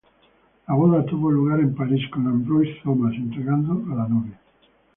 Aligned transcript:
La 0.67 0.73
boda 0.73 1.05
tuvo 1.05 1.29
lugar 1.29 1.59
en 1.59 1.75
París, 1.75 2.09
con 2.09 2.25
Ambroise 2.25 2.79
Thomas 2.83 3.13
entregando 3.13 3.85
a 3.93 3.97
la 3.97 4.07
novia. 4.09 4.39